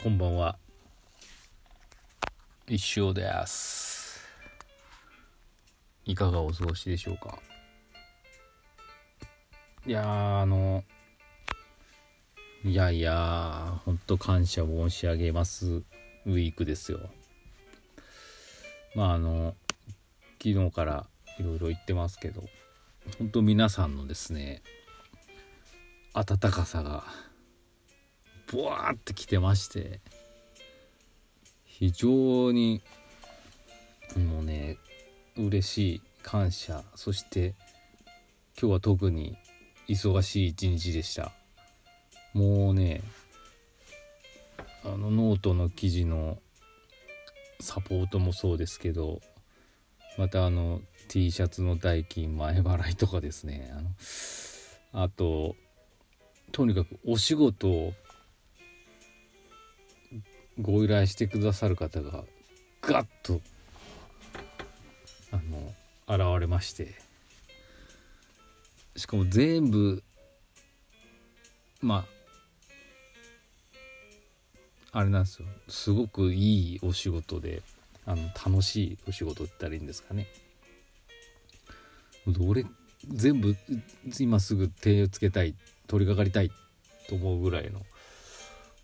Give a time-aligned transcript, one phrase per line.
[0.00, 0.56] こんばんは。
[2.68, 4.24] 一生です。
[6.04, 7.36] いかがお過ごしでしょうか？
[9.84, 10.84] いやあの
[12.64, 15.66] いやいやほんと感謝申し上げます。
[15.66, 17.00] ウィークですよ。
[18.94, 19.56] まああの
[20.40, 21.06] 昨日から
[21.40, 22.44] いろいろ言ってますけど
[23.18, 24.62] 本当皆さんのですね
[26.14, 27.02] 温かさが
[28.50, 30.00] ブワーってきてまして
[31.64, 32.82] 非常に
[34.16, 34.78] もうね
[35.36, 37.54] 嬉しい感謝そして
[38.60, 39.36] 今日は特に
[39.88, 41.32] 忙しい一日でした。
[42.34, 43.02] もうね
[44.84, 46.38] あのノートの記事の
[47.60, 49.20] サポートもそうですけど
[50.16, 53.72] またあの T シャツの代金前払いとかですね
[54.92, 55.56] あのあと
[56.52, 57.92] とにかくお仕事を
[60.60, 62.24] ご依頼してくださる方が
[62.82, 63.40] ガッと
[65.30, 65.74] あの
[66.08, 66.94] 現れまして。
[68.96, 70.02] しかも全部
[71.80, 72.04] ま
[74.92, 75.46] ああれなんですよ。
[75.68, 77.62] すごくいいお仕事で
[78.06, 80.26] あの楽しいお仕事って言ったらいいんですかね。
[82.40, 82.64] 俺
[83.06, 83.56] 全部
[84.18, 85.54] 今すぐ手をつけたい
[85.86, 86.50] 取り掛かりたい
[87.08, 87.80] と思うぐらいの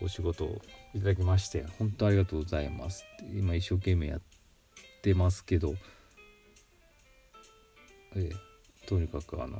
[0.00, 0.62] お仕事を
[0.98, 3.04] いただきまして本当ありがとうございます。
[3.32, 4.20] 今一生懸命やっ
[5.00, 5.74] てますけど
[8.16, 9.58] ええとにかくあの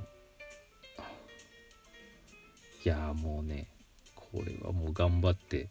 [2.84, 3.68] いやもうね
[4.16, 5.68] これはもう頑張って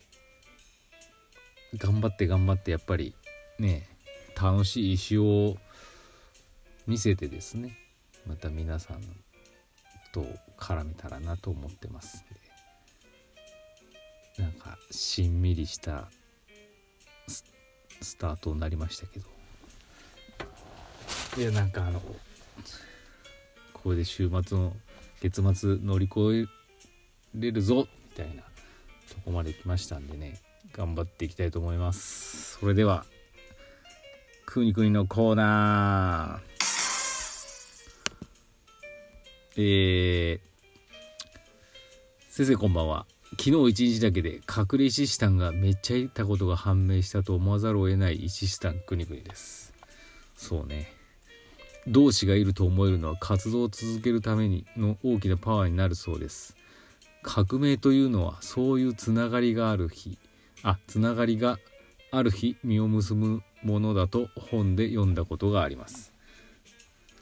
[1.75, 3.14] 頑張って頑張ってやっぱり
[3.59, 3.90] ね
[4.41, 5.58] 楽しい石を
[6.86, 7.78] 見せてですね
[8.25, 9.02] また皆さん
[10.14, 10.25] と
[10.58, 12.24] 絡めたらなと思ってます
[14.38, 16.09] なんかしんみりした
[18.02, 19.25] スタートになりましたけど。
[21.38, 22.02] いやなんかあの
[23.74, 24.76] これで週末の
[25.22, 26.50] 月末乗り越
[27.36, 28.50] えれるぞみたいなと
[29.24, 30.40] こまで来ましたんでね
[30.74, 32.58] 頑張っていきたいと思います。
[32.59, 33.06] それでは
[34.46, 36.47] くにくにのコーナー。
[39.59, 40.40] えー、
[42.30, 43.08] 先生こんばんは
[43.40, 49.74] 昨日一日だけで隠れ石シタンがめっちゃいたことが判明したと思わざるを得ない石シタンくにくにです。
[50.36, 50.92] そうね。
[51.88, 56.58] 同志がいると思えるのは活動を続けるためにの大きなパワーになるそうです。
[57.22, 60.18] 革命というのはそういうつながりがある日。
[60.64, 61.59] あつながりが
[62.12, 66.12] ある日実を結ぶものだと本で読んだことがあります。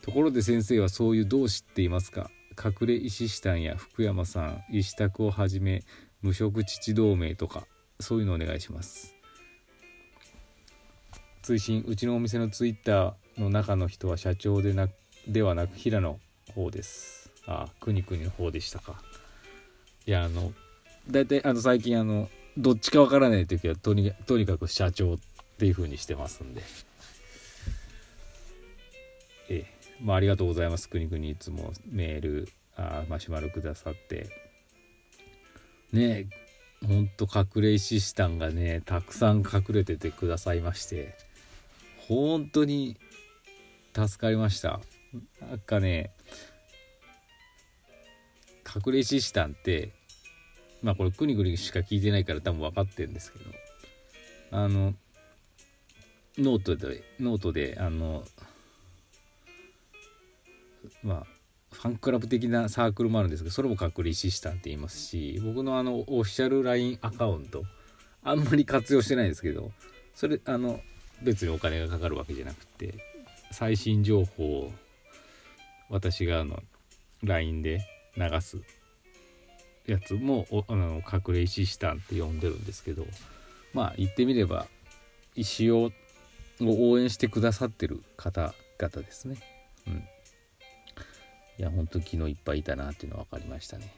[0.01, 2.31] ところで先生はそういう同志っていますか？
[2.63, 5.83] 隠れ石シタンや福山さん石宅をはじめ
[6.21, 7.67] 無職父同盟とか
[7.99, 9.15] そういうのお願いします。
[11.43, 14.89] 追伸うちのお店のツイッターの中の人は社長でな
[15.27, 16.19] ではなく平の
[16.55, 17.31] 方です。
[17.45, 18.99] あくにくにの方でしたか。
[20.07, 20.51] いやあの
[21.09, 25.17] 大体あの最近あのどっちかわからない時はとにとにかく社長っ
[25.57, 26.63] ていう風にしてますんで。
[29.49, 29.74] ええ。
[30.01, 30.89] まあありがとうございます。
[30.89, 34.27] くにくにいつもメールあマシュマロくださって。
[35.91, 36.27] ね
[36.83, 41.15] えほんと隠れ石シタンがねたくさん隠れててくださいまして。
[42.07, 42.97] 本当に
[43.95, 44.79] 助かりました。
[45.41, 46.11] なんかね
[48.75, 49.93] 隠れ石シタンって
[50.83, 53.45] まあこれくにくにしか聞いてないから多分分かってるんですけど。
[54.51, 54.93] あの
[56.37, 58.23] ノートでノートであの
[61.03, 61.25] まあ
[61.71, 67.63] ファンクラブ的なサークルもあるんですけどそれも隠れ石シタンって言いますし僕のあのオフィシャル LINE アカウント
[68.23, 69.71] あんまり活用してないんですけど
[70.13, 70.79] それあの
[71.21, 72.93] 別にお金がかかるわけじゃなくて
[73.51, 74.71] 最新情報を
[75.89, 76.61] 私があの
[77.23, 77.81] LINE で
[78.17, 78.61] 流す
[79.85, 83.05] やつもあの隠れ石シタンって呼んでるんですけど
[83.73, 84.67] まあ言ってみれば
[85.35, 85.91] 石を
[86.61, 89.37] 応援してくださってる方々ですね。
[89.87, 90.03] うん、
[91.57, 93.93] いや本当昨日いっぱいいたなっていうのは分かりましたね。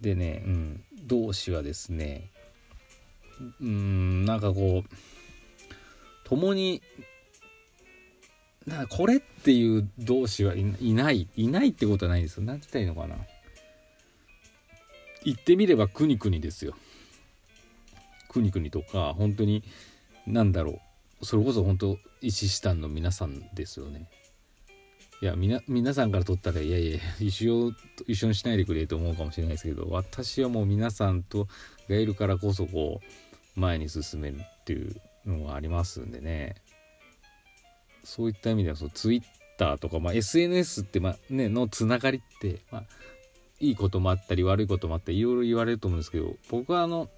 [0.00, 2.30] でね、うん、同志はですね
[3.60, 6.82] うんなんかこう共に
[8.66, 10.64] なこれっていう同士はい
[10.94, 12.44] ないいないってことはないんですよ。
[12.44, 13.16] 何て言ったらいいのかな。
[15.24, 16.74] 言ってみればくにくにですよ。
[18.28, 19.64] くにくにとか本当に
[20.26, 20.80] 何だろ
[21.20, 21.26] う。
[21.26, 24.08] それこそ本当石シタンの皆さんですよね。
[25.22, 27.72] いやみな皆さんから取ったらいやいや一緒
[28.06, 31.46] 一緒にしないでくれと思うかもしれないですけど私はもう皆さんと
[31.88, 33.00] がいるからこそこ
[33.56, 34.96] う前に進めるっていう
[35.26, 36.54] のがありますんでね。
[38.02, 39.22] そういった意味ではそうツイッ
[39.58, 42.84] ターとか、まあ、SNS って、まあね、のつながりって、まあ、
[43.60, 47.10] いいこともあったり悪いこともあったりいろいろ言われると思うんですけど僕はあの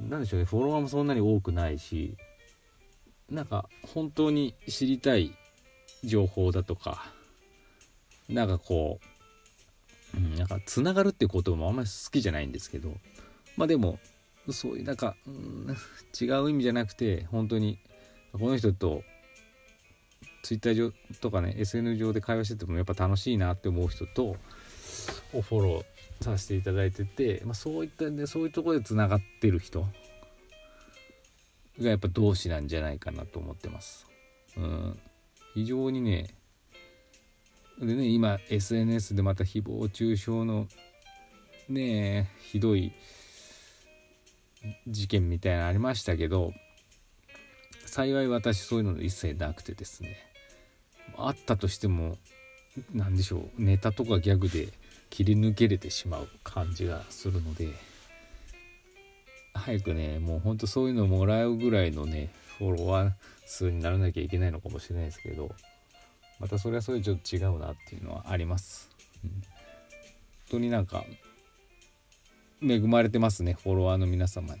[0.00, 2.14] 何でしょうねフォロワーもそんなに多くないし
[3.28, 5.36] なんか本当に知りたい
[6.04, 7.06] 情報だとか
[8.28, 9.00] なんかこ
[10.14, 12.92] う、うん、なんかつながるっていう言葉もあんまり好きじゃないんですけど
[13.56, 13.98] まあでも
[14.50, 15.76] そういうなんか、うん、
[16.20, 17.78] 違う意味じゃなくて本当に
[18.32, 19.02] この人と
[20.42, 24.36] ツイッター上とかね SN 上で会話しててもやっぱ楽しいなって思う人と
[25.34, 29.86] をフォローさせていただいてて、まあ、そういったんでそういうとこでつながってる人
[31.80, 34.06] がやっぱ同志なんじゃないかなと思ってます。
[34.56, 34.98] うん、
[35.54, 36.28] 非常にね
[37.80, 40.66] でね今 SNS でまた誹謗中傷の
[41.68, 42.92] ねひどい
[44.86, 46.52] 事件みたいなのありましたけど
[47.86, 50.28] 幸い私そういうの一切なくてですね。
[51.16, 52.16] あったとしても
[52.94, 54.68] 何でしょうネタとかギャグで
[55.10, 57.72] 切り抜けれてしまう感じがするので
[59.54, 62.28] 早くねもうほんとそういうのもらうぐらいのね
[62.58, 63.12] フォロワー
[63.46, 65.50] 数にならなきゃいけないのかもしれないですけど
[66.40, 68.90] またそれはそれちょっと違うなっていうのはあります、
[69.24, 69.40] うん、本
[70.50, 71.04] 当になんか
[72.60, 74.60] 恵まれてますねフォロワーの皆様に。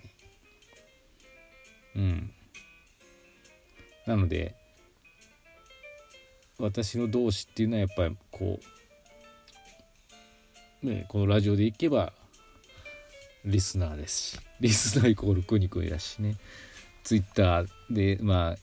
[1.96, 2.30] うん。
[4.06, 4.54] なので
[6.58, 8.58] 私の同志っていうのはやっぱりこ
[10.82, 12.12] うねこのラジオでいけば
[13.44, 16.36] リスナーですしリスナーイコールくにくにだしね。
[17.08, 18.56] ツイッターでまあ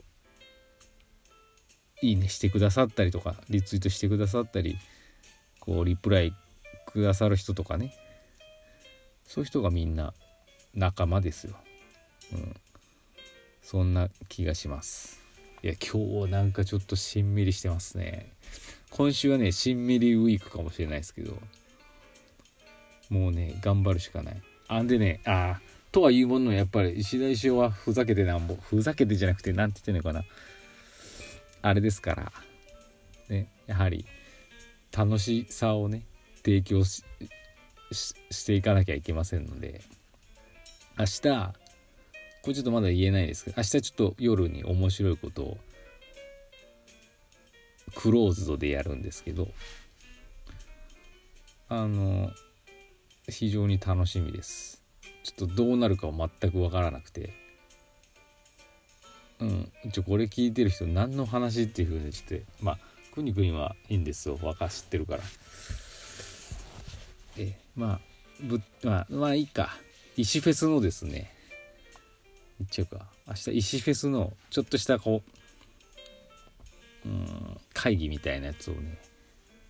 [2.03, 4.77] いいねしてくださったりとかリツイートしてくださったり
[5.59, 6.31] こうリプライ
[6.85, 7.91] くださる人とかね
[9.25, 10.13] そういう人がみんな
[10.75, 11.55] 仲間ですよ。
[12.33, 12.55] うん。
[13.63, 15.23] そんな気がします。
[15.63, 18.31] いや、今日はなんかちょっとしんみりしてますね。
[18.91, 21.33] 今週はね、しんみりウィークかもしれないですけど、
[23.09, 24.41] もうね、頑張るしかない。
[24.67, 25.61] あんでね、ああ、
[25.95, 28.55] とはいうものの、やっぱり石田石尾はふざけてなんぼ。
[28.55, 30.25] ふざけてじゃなくて、なんて言ってんのかな。
[31.61, 32.31] あれですから、
[33.29, 34.05] ね、やはり、
[34.91, 36.05] 楽しさをね、
[36.43, 37.03] 提供し
[37.91, 39.81] していかなきゃいけませんので
[40.97, 45.57] 明日これちょっとまだ言えないですけど明日ちょっと夜に面白いことを
[47.95, 49.49] クローズドでやるんですけど
[51.69, 52.31] あの
[53.27, 54.84] 非常に楽しみです
[55.25, 57.33] ちょっとどうなるかは全く分からなくて。
[59.39, 59.71] うん。
[59.83, 62.77] 一応これ聞いてる人何の話っていうふうにしてまあ
[63.11, 64.35] くにくにはいいんですよ。
[64.35, 65.23] 分か知ってるから。
[67.39, 67.99] えまあ
[68.39, 69.71] ぶまあまあいいか。
[70.15, 71.33] 石フェスのですね。
[72.59, 73.07] 言っちゃうか。
[73.27, 75.23] 明日石フェスのちょっとしたこ
[77.03, 78.99] ううん会議みたいなやつをね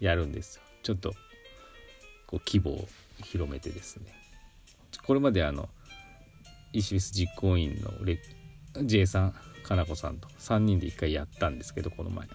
[0.02, 0.64] やるんですよ。
[0.84, 1.14] ちょっと
[2.28, 2.88] こう規模を
[3.24, 4.25] 広めてですね。
[5.02, 5.70] これまであの
[6.74, 8.20] 石フェス実行委員のレ
[8.84, 9.34] J さん
[9.64, 12.28] かなこさんと3人で1回やったんですけどこの前。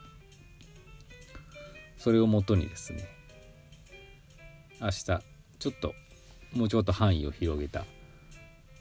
[1.99, 3.07] それをもとにですね
[4.81, 5.21] 明日ちょっ
[5.81, 5.95] と
[6.55, 7.85] もうちょっと範囲を広げた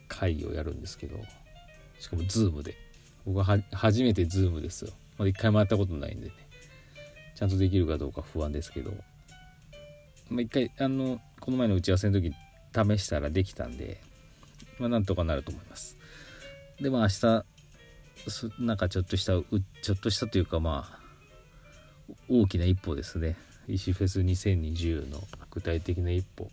[0.08, 1.18] 会議をやるんですけど
[2.00, 2.76] しかも Zoom で。
[3.26, 4.92] 僕は初めて Zoom ですよ。
[5.18, 6.34] まだ一回もやったことないんでね。
[7.36, 8.92] ちゃんとできるかどうか不安ですけど。
[10.30, 12.34] まあ一回あのこの前の打ち合わせの時
[12.74, 14.02] 試したらできたんで
[14.78, 15.98] まあなんとかなると思います。
[16.80, 17.46] でまあ明日
[18.60, 19.34] なんかちょっとした
[19.82, 21.00] ちょっとしたというかまあ
[22.30, 23.36] 大きな一歩ですね。
[23.68, 25.22] 石フェス2020の
[25.52, 26.50] 具体的な一歩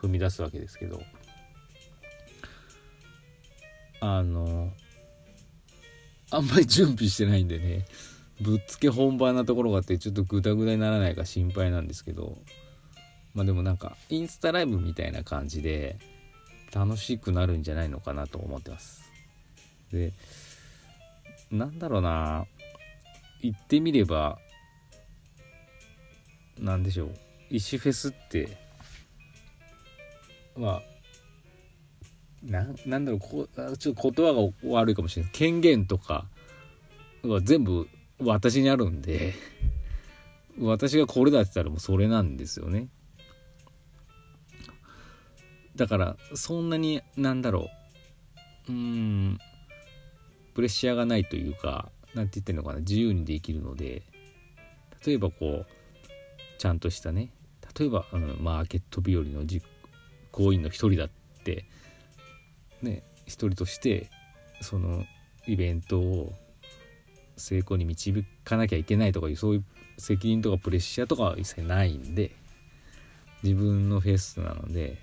[0.00, 1.02] 踏み出すわけですけど。
[4.00, 4.72] あの
[6.30, 7.86] あんまり準備してないんでね
[8.40, 12.36] ぶっつけ本番なところがあってちょっとグダグダにならないか心配なんですけど。
[13.36, 15.98] まあでもなんかインスタライブみたいな感じで
[16.74, 19.12] 楽しくなるんじゃないのかなと思ってます。
[19.92, 20.12] で
[21.52, 22.46] なんだろうな
[23.42, 24.38] 言ってみれば
[26.58, 27.14] 何でしょう
[27.50, 28.56] 石フェスって
[30.56, 30.82] まあ
[32.42, 35.32] ななんだろうこちょっと言葉が悪いかもしれない。
[35.32, 36.26] 権限とか
[37.22, 37.86] は全部
[38.18, 39.34] 私にあるんで
[40.58, 42.88] 私がこれだって言ったらもうそれなんですよね。
[45.76, 47.68] だからそんなになんだろ
[48.68, 48.72] う。
[48.72, 49.38] うん
[50.54, 52.80] プレッシャーがないというか何て言ってんのかな。
[52.80, 54.02] 自由にできるので
[55.06, 55.66] 例えばこう
[56.58, 57.30] ちゃんとしたね
[57.78, 59.66] 例えば、うん、マーケット日和の実
[60.32, 61.10] 行委員の一人だっ
[61.44, 61.64] て
[62.82, 64.10] ね一人として
[64.62, 65.04] その
[65.46, 66.32] イベントを
[67.36, 69.64] 成功に導かなきゃいけないとかいうそういう
[69.98, 72.32] 責任とかプレッシャーとかは一切ないんで
[73.42, 74.98] 自分のフェスなので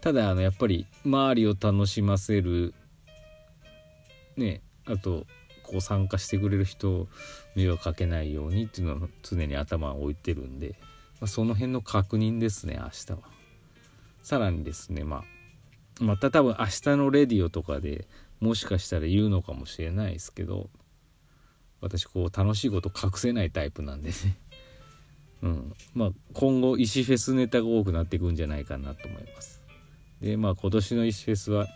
[0.00, 2.74] ただあのやっぱり周りを楽しませる
[4.36, 5.26] ねあと
[5.62, 7.08] こう参加してくれる人を
[7.54, 10.76] 迷惑かけないようにっていうのは常に頭を置いてるんで、
[11.20, 13.18] まあ、その辺の確認ですね明日は。
[14.22, 15.24] さらにですねま
[16.00, 18.06] あまた多分明日のレディオとかで
[18.40, 20.70] もしかしたら言うのかもしれないですけど
[21.80, 24.14] 私こう楽しいこと隠せないタイプなんでね。
[25.42, 25.74] うん。
[25.94, 29.57] まあ今後石フェスネタが多くなっていくんじゃないかなと思います。
[30.20, 31.66] でまあ今年の石フェスは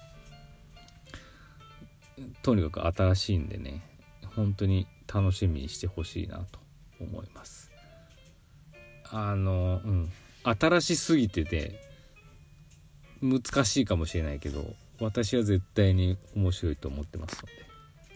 [2.43, 3.83] とにかく新しいんでね
[4.37, 6.59] 本当に楽しみにしてほしいなと
[7.01, 7.71] 思います。
[9.11, 10.13] あのうん
[10.45, 11.79] 新しすぎてて
[13.21, 17.53] 難しいかもしれないけど私は絶対に面白いと思ってますので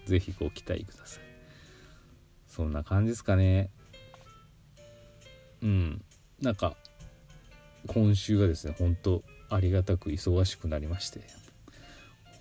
[0.06, 1.22] 是非ご期待ください。
[2.48, 3.70] そんな感じですかね。
[5.62, 6.04] うん
[6.40, 6.76] なんか
[7.86, 11.20] 今週がですね本当ありがたく忙しくなりまして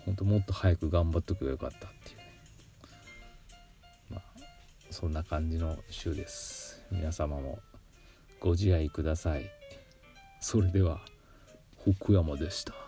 [0.04, 2.24] 本当もっと早く頑張っとけばよかったっていうね。
[4.10, 4.22] まあ
[4.90, 6.84] そんな感じの週です。
[6.92, 7.58] 皆様も
[8.38, 9.50] ご自愛ください。
[10.40, 11.00] それでは
[11.84, 12.85] 福山でした。